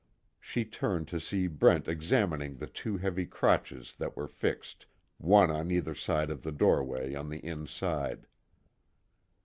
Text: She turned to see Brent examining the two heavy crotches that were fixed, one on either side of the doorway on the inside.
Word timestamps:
She 0.39 0.65
turned 0.65 1.07
to 1.09 1.19
see 1.19 1.45
Brent 1.45 1.87
examining 1.87 2.55
the 2.55 2.65
two 2.65 2.97
heavy 2.97 3.27
crotches 3.27 3.93
that 3.97 4.15
were 4.17 4.27
fixed, 4.27 4.87
one 5.19 5.51
on 5.51 5.69
either 5.69 5.93
side 5.93 6.31
of 6.31 6.41
the 6.41 6.51
doorway 6.51 7.13
on 7.13 7.29
the 7.29 7.45
inside. 7.45 8.25